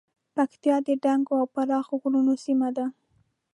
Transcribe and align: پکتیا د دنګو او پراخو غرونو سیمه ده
پکتیا 0.35 0.75
د 0.87 0.89
دنګو 1.03 1.33
او 1.41 1.45
پراخو 1.53 1.93
غرونو 2.01 2.33
سیمه 2.45 2.69
ده 2.77 2.85